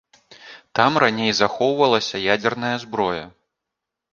Там 0.77 0.91
раней 1.03 1.31
захоўвалася 1.41 2.23
ядзерная 2.33 2.73
зброя. 2.85 3.25